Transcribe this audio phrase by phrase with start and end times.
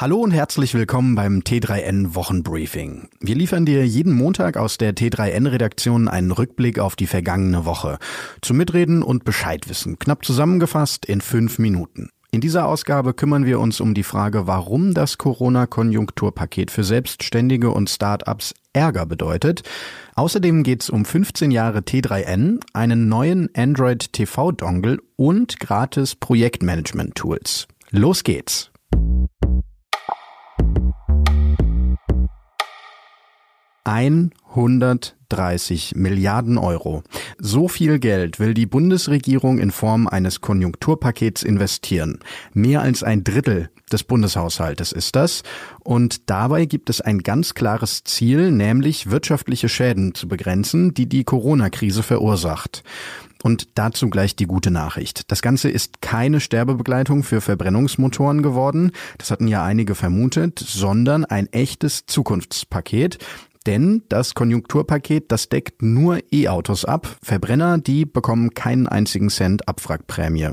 [0.00, 3.10] Hallo und herzlich willkommen beim T3N Wochenbriefing.
[3.20, 7.98] Wir liefern dir jeden Montag aus der T3N Redaktion einen Rückblick auf die vergangene Woche.
[8.40, 9.98] Zum Mitreden und Bescheidwissen.
[9.98, 12.08] Knapp zusammengefasst in fünf Minuten.
[12.30, 17.90] In dieser Ausgabe kümmern wir uns um die Frage, warum das Corona-Konjunkturpaket für Selbstständige und
[17.90, 19.64] Start-ups Ärger bedeutet.
[20.14, 27.68] Außerdem geht es um 15 Jahre T3N, einen neuen Android TV-Dongle und gratis Projektmanagement-Tools.
[27.90, 28.70] Los geht's!
[33.90, 37.02] 130 Milliarden Euro.
[37.38, 42.20] So viel Geld will die Bundesregierung in Form eines Konjunkturpakets investieren.
[42.54, 45.42] Mehr als ein Drittel des Bundeshaushaltes ist das.
[45.80, 51.24] Und dabei gibt es ein ganz klares Ziel, nämlich wirtschaftliche Schäden zu begrenzen, die die
[51.24, 52.84] Corona-Krise verursacht.
[53.42, 55.30] Und dazu gleich die gute Nachricht.
[55.32, 61.50] Das Ganze ist keine Sterbebegleitung für Verbrennungsmotoren geworden, das hatten ja einige vermutet, sondern ein
[61.52, 63.18] echtes Zukunftspaket,
[63.66, 67.16] denn das Konjunkturpaket, das deckt nur E-Autos ab.
[67.22, 70.50] Verbrenner, die bekommen keinen einzigen Cent Abwrackprämie.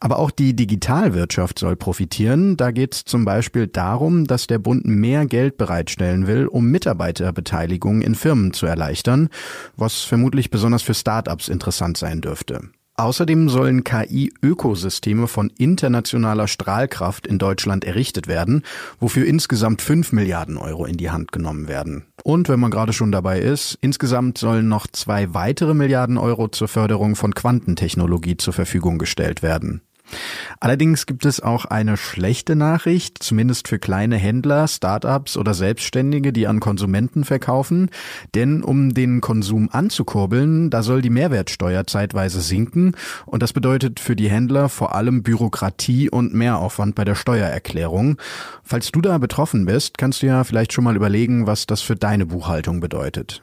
[0.00, 2.56] Aber auch die Digitalwirtschaft soll profitieren.
[2.56, 8.02] Da geht es zum Beispiel darum, dass der Bund mehr Geld bereitstellen will, um Mitarbeiterbeteiligung
[8.02, 9.28] in Firmen zu erleichtern,
[9.76, 12.60] was vermutlich besonders für Start-ups interessant sein dürfte.
[12.96, 18.62] Außerdem sollen KI-Ökosysteme von internationaler Strahlkraft in Deutschland errichtet werden,
[19.00, 22.04] wofür insgesamt 5 Milliarden Euro in die Hand genommen werden.
[22.22, 26.68] Und wenn man gerade schon dabei ist, insgesamt sollen noch zwei weitere Milliarden Euro zur
[26.68, 29.82] Förderung von Quantentechnologie zur Verfügung gestellt werden.
[30.60, 36.46] Allerdings gibt es auch eine schlechte Nachricht, zumindest für kleine Händler, Startups oder Selbstständige, die
[36.46, 37.90] an Konsumenten verkaufen.
[38.34, 42.92] Denn um den Konsum anzukurbeln, da soll die Mehrwertsteuer zeitweise sinken.
[43.26, 48.18] Und das bedeutet für die Händler vor allem Bürokratie und Mehraufwand bei der Steuererklärung.
[48.62, 51.96] Falls du da betroffen bist, kannst du ja vielleicht schon mal überlegen, was das für
[51.96, 53.42] deine Buchhaltung bedeutet.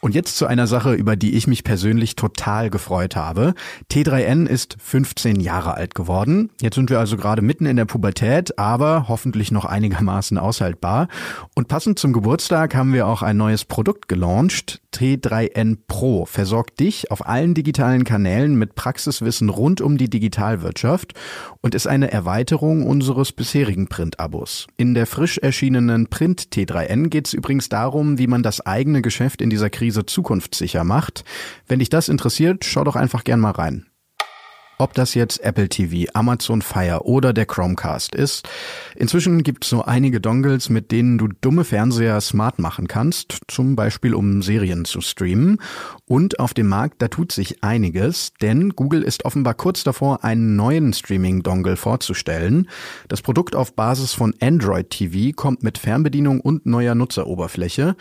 [0.00, 3.54] Und jetzt zu einer Sache, über die ich mich persönlich total gefreut habe.
[3.90, 6.50] T3N ist 15 Jahre alt geworden.
[6.60, 11.08] Jetzt sind wir also gerade mitten in der Pubertät, aber hoffentlich noch einigermaßen aushaltbar.
[11.56, 14.80] Und passend zum Geburtstag haben wir auch ein neues Produkt gelauncht.
[14.94, 21.12] T3N Pro versorgt dich auf allen digitalen Kanälen mit Praxiswissen rund um die Digitalwirtschaft
[21.60, 24.66] und ist eine Erweiterung unseres bisherigen Print-Abos.
[24.76, 29.42] In der frisch erschienenen Print T3N geht es übrigens darum, wie man das eigene Geschäft
[29.42, 31.24] in dieser Krise Krise zukunftssicher macht.
[31.66, 33.86] Wenn dich das interessiert, schau doch einfach gern mal rein.
[34.80, 38.48] Ob das jetzt Apple TV, Amazon Fire oder der Chromecast ist.
[38.94, 43.74] Inzwischen gibt es so einige Dongles, mit denen du dumme Fernseher smart machen kannst, zum
[43.74, 45.60] Beispiel um Serien zu streamen.
[46.06, 50.54] Und auf dem Markt, da tut sich einiges, denn Google ist offenbar kurz davor, einen
[50.54, 52.68] neuen Streaming-Dongle vorzustellen.
[53.08, 57.96] Das Produkt auf Basis von Android TV kommt mit Fernbedienung und neuer Nutzeroberfläche.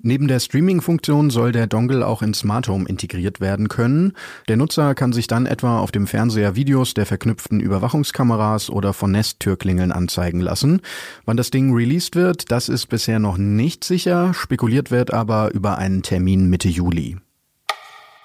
[0.00, 4.12] Neben der Streaming-Funktion soll der Dongle auch in Smart Home integriert werden können.
[4.46, 9.10] Der Nutzer kann sich dann etwa auf dem Fernseher Videos der verknüpften Überwachungskameras oder von
[9.10, 10.82] Nest-Türklingeln anzeigen lassen.
[11.24, 15.78] Wann das Ding released wird, das ist bisher noch nicht sicher, spekuliert wird aber über
[15.78, 17.16] einen Termin Mitte Juli.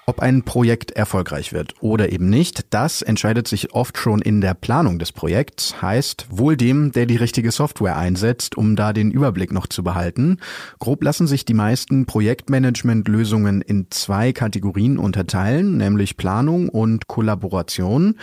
[0.06, 4.52] Ob ein Projekt erfolgreich wird oder eben nicht, das entscheidet sich oft schon in der
[4.52, 9.50] Planung des Projekts, heißt wohl dem, der die richtige Software einsetzt, um da den Überblick
[9.50, 10.40] noch zu behalten.
[10.78, 18.16] Grob lassen sich die meisten Projektmanagement-Lösungen in zwei Kategorien unterteilen, nämlich Planung und Kollaboration.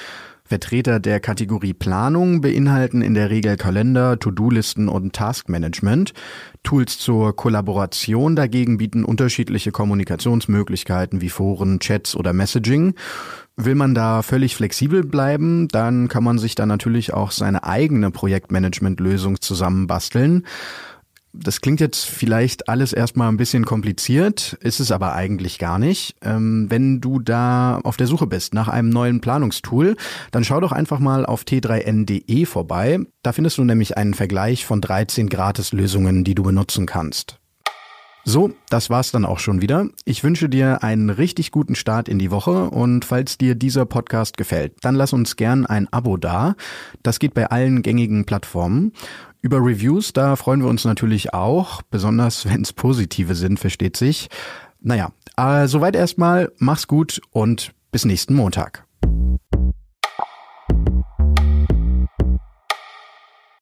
[0.51, 6.13] Vertreter der Kategorie Planung beinhalten in der Regel Kalender, To-Do-Listen und Taskmanagement.
[6.61, 12.95] Tools zur Kollaboration dagegen bieten unterschiedliche Kommunikationsmöglichkeiten wie Foren, Chats oder Messaging.
[13.55, 18.11] Will man da völlig flexibel bleiben, dann kann man sich da natürlich auch seine eigene
[18.11, 20.45] Projektmanagement-Lösung zusammenbasteln.
[21.33, 26.15] Das klingt jetzt vielleicht alles erstmal ein bisschen kompliziert, ist es aber eigentlich gar nicht.
[26.21, 29.95] Ähm, wenn du da auf der Suche bist nach einem neuen Planungstool,
[30.31, 32.99] dann schau doch einfach mal auf t3n.de vorbei.
[33.23, 37.37] Da findest du nämlich einen Vergleich von 13 Gratislösungen, die du benutzen kannst.
[38.23, 39.87] So, das war's dann auch schon wieder.
[40.05, 44.37] Ich wünsche dir einen richtig guten Start in die Woche und falls dir dieser Podcast
[44.37, 46.55] gefällt, dann lass uns gern ein Abo da.
[47.01, 48.93] Das geht bei allen gängigen Plattformen.
[49.43, 54.29] Über Reviews, da freuen wir uns natürlich auch, besonders wenn es positive sind, versteht sich.
[54.79, 58.85] Naja, äh, soweit erstmal, mach's gut und bis nächsten Montag.